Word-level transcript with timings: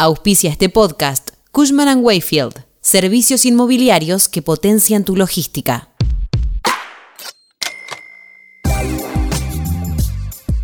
Auspicia 0.00 0.48
este 0.48 0.68
podcast 0.68 1.30
Cushman⁇ 1.50 1.88
Wayfield, 2.04 2.64
servicios 2.80 3.44
inmobiliarios 3.44 4.28
que 4.28 4.42
potencian 4.42 5.04
tu 5.04 5.16
logística. 5.16 5.88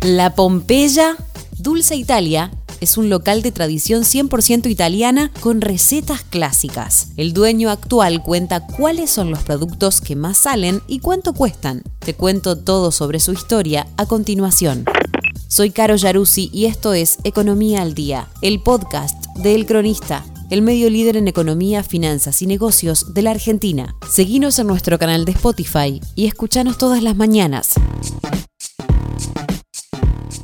La 0.01 0.33
Pompeya 0.35 1.17
Dulce 1.57 1.97
Italia 1.97 2.49
es 2.79 2.97
un 2.97 3.09
local 3.09 3.41
de 3.41 3.51
tradición 3.51 4.03
100% 4.03 4.69
italiana 4.69 5.31
con 5.41 5.59
recetas 5.59 6.23
clásicas. 6.23 7.09
El 7.17 7.33
dueño 7.33 7.69
actual 7.71 8.23
cuenta 8.23 8.65
cuáles 8.65 9.09
son 9.09 9.31
los 9.31 9.43
productos 9.43 9.99
que 9.99 10.15
más 10.15 10.37
salen 10.37 10.81
y 10.87 10.99
cuánto 10.99 11.33
cuestan. 11.33 11.83
Te 11.99 12.13
cuento 12.13 12.57
todo 12.57 12.89
sobre 12.89 13.19
su 13.19 13.33
historia 13.33 13.85
a 13.97 14.05
continuación. 14.05 14.85
Soy 15.47 15.69
Caro 15.71 15.95
Yaruzzi 15.95 16.49
y 16.51 16.65
esto 16.65 16.93
es 16.93 17.19
Economía 17.23 17.81
al 17.81 17.93
Día, 17.93 18.27
el 18.41 18.61
podcast 18.61 19.25
de 19.37 19.55
El 19.55 19.65
Cronista, 19.65 20.25
el 20.49 20.61
medio 20.61 20.89
líder 20.89 21.17
en 21.17 21.27
economía, 21.27 21.83
finanzas 21.83 22.41
y 22.41 22.47
negocios 22.47 23.13
de 23.13 23.21
la 23.21 23.31
Argentina. 23.31 23.95
Seguinos 24.09 24.59
en 24.59 24.67
nuestro 24.67 24.97
canal 24.97 25.23
de 25.23 25.31
Spotify 25.31 26.01
y 26.15 26.25
escuchanos 26.25 26.77
todas 26.77 27.01
las 27.03 27.15
mañanas. 27.15 27.75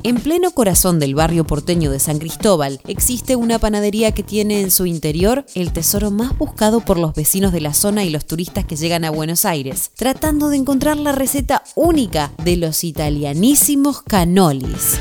En 0.04 0.16
pleno 0.16 0.50
corazón 0.50 0.98
del 0.98 1.14
barrio 1.14 1.44
porteño 1.46 1.88
de 1.88 2.00
San 2.00 2.18
Cristóbal 2.18 2.80
existe 2.88 3.36
una 3.36 3.60
panadería 3.60 4.10
que 4.12 4.24
tiene 4.24 4.60
en 4.60 4.72
su 4.72 4.84
interior 4.84 5.44
el 5.54 5.72
tesoro 5.72 6.10
más 6.10 6.36
buscado 6.36 6.80
por 6.80 6.98
los 6.98 7.14
vecinos 7.14 7.52
de 7.52 7.60
la 7.60 7.72
zona 7.72 8.02
y 8.02 8.10
los 8.10 8.26
turistas 8.26 8.64
que 8.64 8.74
llegan 8.74 9.04
a 9.04 9.10
Buenos 9.10 9.44
Aires, 9.44 9.92
tratando 9.94 10.48
de 10.48 10.56
encontrar 10.56 10.96
la 10.96 11.12
receta 11.12 11.62
única 11.76 12.32
de 12.42 12.56
los 12.56 12.82
italianísimos 12.82 14.02
canolis. 14.02 14.98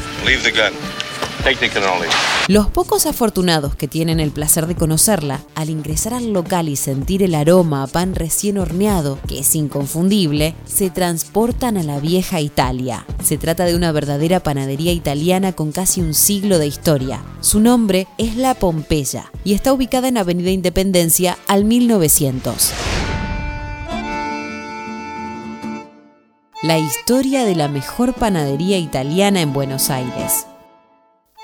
Los 2.47 2.67
pocos 2.67 3.05
afortunados 3.05 3.75
que 3.75 3.87
tienen 3.87 4.19
el 4.19 4.31
placer 4.31 4.67
de 4.67 4.75
conocerla, 4.75 5.41
al 5.55 5.69
ingresar 5.69 6.13
al 6.13 6.33
local 6.33 6.69
y 6.69 6.75
sentir 6.75 7.23
el 7.23 7.33
aroma 7.33 7.83
a 7.83 7.87
pan 7.87 8.13
recién 8.13 8.57
horneado, 8.57 9.17
que 9.27 9.39
es 9.39 9.55
inconfundible, 9.55 10.53
se 10.65 10.89
transportan 10.89 11.77
a 11.77 11.83
la 11.83 11.99
vieja 11.99 12.41
Italia. 12.41 13.05
Se 13.23 13.37
trata 13.37 13.65
de 13.65 13.75
una 13.75 13.91
verdadera 13.91 14.41
panadería 14.41 14.91
italiana 14.91 15.53
con 15.53 15.71
casi 15.71 16.01
un 16.01 16.13
siglo 16.13 16.59
de 16.59 16.67
historia. 16.67 17.23
Su 17.41 17.59
nombre 17.59 18.07
es 18.17 18.35
La 18.35 18.53
Pompeya 18.53 19.31
y 19.43 19.53
está 19.53 19.73
ubicada 19.73 20.09
en 20.09 20.17
Avenida 20.17 20.51
Independencia 20.51 21.37
al 21.47 21.65
1900. 21.65 22.71
La 26.61 26.77
historia 26.77 27.43
de 27.45 27.55
la 27.55 27.67
mejor 27.67 28.13
panadería 28.13 28.77
italiana 28.77 29.41
en 29.41 29.51
Buenos 29.51 29.89
Aires 29.89 30.45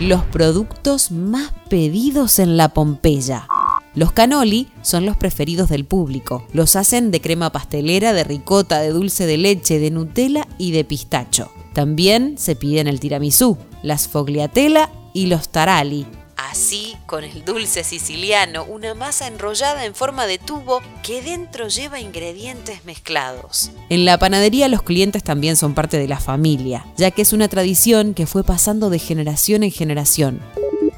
Los 0.00 0.24
productos 0.24 1.10
más 1.10 1.52
pedidos 1.68 2.38
en 2.38 2.56
la 2.56 2.70
Pompeya. 2.70 3.46
Los 3.94 4.12
canoli 4.12 4.70
son 4.80 5.04
los 5.04 5.18
preferidos 5.18 5.68
del 5.68 5.84
público. 5.84 6.46
Los 6.54 6.76
hacen 6.76 7.10
de 7.10 7.20
crema 7.20 7.52
pastelera, 7.52 8.14
de 8.14 8.24
ricota, 8.24 8.80
de 8.80 8.88
dulce 8.88 9.26
de 9.26 9.36
leche, 9.36 9.78
de 9.78 9.90
Nutella 9.90 10.46
y 10.56 10.72
de 10.72 10.84
pistacho. 10.84 11.52
También 11.74 12.38
se 12.38 12.56
piden 12.56 12.88
el 12.88 13.00
tiramisú, 13.00 13.58
las 13.82 14.08
fogliatella 14.08 14.90
y 15.12 15.26
los 15.26 15.50
tarali, 15.50 16.06
Así, 16.36 16.98
con 17.06 17.24
el 17.24 17.44
dulce 17.46 17.82
siciliano, 17.82 18.64
una 18.64 18.94
masa 18.94 19.26
enrollada 19.26 19.86
en 19.86 19.94
forma 19.94 20.26
de 20.26 20.38
tubo 20.38 20.82
que 21.02 21.22
dentro 21.22 21.68
lleva 21.68 21.98
ingredientes 21.98 22.84
mezclados. 22.84 23.70
En 23.88 24.04
la 24.04 24.18
panadería 24.18 24.68
los 24.68 24.82
clientes 24.82 25.24
también 25.24 25.56
son 25.56 25.74
parte 25.74 25.98
de 25.98 26.08
la 26.08 26.20
familia, 26.20 26.84
ya 26.98 27.10
que 27.10 27.22
es 27.22 27.32
una 27.32 27.48
tradición 27.48 28.12
que 28.12 28.26
fue 28.26 28.44
pasando 28.44 28.90
de 28.90 28.98
generación 28.98 29.62
en 29.62 29.70
generación. 29.70 30.40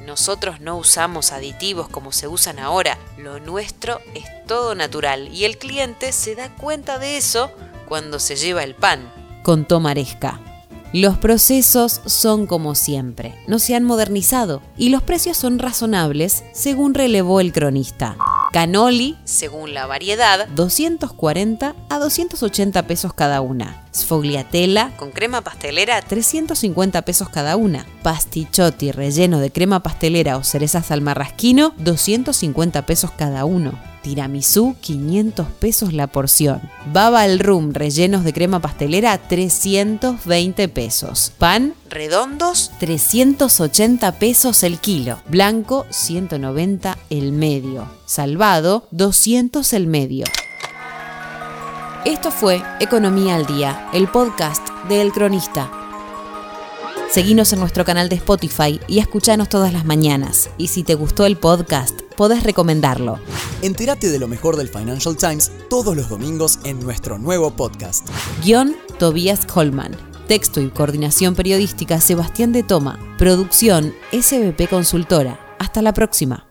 Nosotros 0.04 0.60
no 0.60 0.76
usamos 0.76 1.30
aditivos 1.30 1.88
como 1.88 2.10
se 2.10 2.26
usan 2.26 2.58
ahora, 2.58 2.98
lo 3.16 3.38
nuestro 3.38 4.00
es 4.14 4.24
todo 4.46 4.74
natural 4.74 5.28
y 5.32 5.44
el 5.44 5.58
cliente 5.58 6.12
se 6.12 6.34
da 6.34 6.52
cuenta 6.54 6.98
de 6.98 7.16
eso 7.16 7.52
cuando 7.86 8.18
se 8.18 8.34
lleva 8.34 8.64
el 8.64 8.74
pan, 8.74 9.12
contó 9.44 9.78
Maresca. 9.78 10.40
Los 10.94 11.18
procesos 11.18 12.00
son 12.06 12.46
como 12.46 12.74
siempre, 12.74 13.34
no 13.46 13.58
se 13.58 13.74
han 13.74 13.84
modernizado 13.84 14.62
y 14.78 14.88
los 14.88 15.02
precios 15.02 15.36
son 15.36 15.58
razonables, 15.58 16.44
según 16.52 16.94
relevó 16.94 17.40
el 17.40 17.52
cronista. 17.52 18.16
Canoli, 18.54 19.18
según 19.24 19.74
la 19.74 19.84
variedad, 19.84 20.48
240 20.48 21.74
a 21.90 21.98
280 21.98 22.86
pesos 22.86 23.12
cada 23.12 23.42
una. 23.42 23.84
Sfogliatella 23.98 24.92
con 24.96 25.10
crema 25.10 25.42
pastelera, 25.42 26.00
350 26.00 27.02
pesos 27.02 27.28
cada 27.28 27.56
una. 27.56 27.86
Pastichotti 28.02 28.92
relleno 28.92 29.40
de 29.40 29.50
crema 29.50 29.82
pastelera 29.82 30.36
o 30.36 30.44
cerezas 30.44 30.90
al 30.90 31.02
marrasquino, 31.02 31.74
250 31.78 32.86
pesos 32.86 33.10
cada 33.10 33.44
uno 33.44 33.78
tiramisú 34.08 34.76
500 34.80 35.46
pesos 35.60 35.92
la 35.92 36.06
porción. 36.06 36.62
Baba 36.92 37.22
al 37.22 37.38
rum 37.38 37.72
rellenos 37.72 38.24
de 38.24 38.32
crema 38.32 38.60
pastelera 38.60 39.18
320 39.18 40.68
pesos. 40.68 41.32
Pan 41.36 41.74
redondos 41.90 42.70
380 42.80 44.12
pesos 44.12 44.62
el 44.62 44.78
kilo. 44.78 45.18
Blanco 45.28 45.86
190 45.90 46.96
el 47.10 47.32
medio. 47.32 47.86
Salvado 48.06 48.86
200 48.92 49.72
el 49.74 49.86
medio. 49.86 50.24
Esto 52.08 52.30
fue 52.30 52.62
Economía 52.80 53.34
al 53.34 53.44
Día, 53.44 53.90
el 53.92 54.08
podcast 54.08 54.66
de 54.88 55.02
El 55.02 55.12
Cronista. 55.12 55.70
Seguinos 57.10 57.52
en 57.52 57.60
nuestro 57.60 57.84
canal 57.84 58.08
de 58.08 58.16
Spotify 58.16 58.80
y 58.88 58.98
escuchanos 58.98 59.50
todas 59.50 59.74
las 59.74 59.84
mañanas. 59.84 60.48
Y 60.56 60.68
si 60.68 60.84
te 60.84 60.94
gustó 60.94 61.26
el 61.26 61.36
podcast, 61.36 62.00
podés 62.16 62.44
recomendarlo. 62.44 63.18
Entérate 63.60 64.08
de 64.08 64.18
lo 64.18 64.26
mejor 64.26 64.56
del 64.56 64.70
Financial 64.70 65.18
Times 65.18 65.52
todos 65.68 65.94
los 65.94 66.08
domingos 66.08 66.60
en 66.64 66.80
nuestro 66.80 67.18
nuevo 67.18 67.50
podcast. 67.50 68.08
Guión 68.42 68.74
Tobias 68.98 69.46
Holman. 69.54 69.94
Texto 70.28 70.62
y 70.62 70.70
coordinación 70.70 71.34
periodística 71.34 72.00
Sebastián 72.00 72.52
de 72.52 72.62
Toma. 72.62 72.98
Producción 73.18 73.92
SBP 74.12 74.66
Consultora. 74.70 75.38
Hasta 75.58 75.82
la 75.82 75.92
próxima. 75.92 76.47